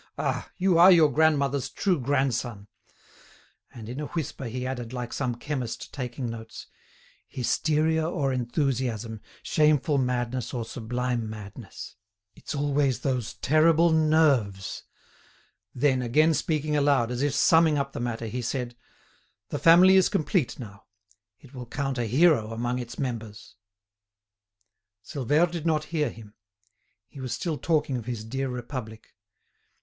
[0.17, 0.49] "Ah!
[0.57, 2.65] you are your grandmother's true grandson."
[3.71, 6.65] And, in a whisper, he added, like some chemist taking notes:
[7.27, 11.97] "Hysteria or enthusiasm, shameful madness or sublime madness.
[12.33, 14.85] It's always those terrible nerves!"
[15.75, 18.75] Then, again speaking aloud, as if summing up the matter, he said:
[19.49, 20.85] "The family is complete now.
[21.39, 23.55] It will count a hero among its members."
[25.05, 26.33] Silvère did not hear him.
[27.07, 29.13] He was still talking of his dear Republic.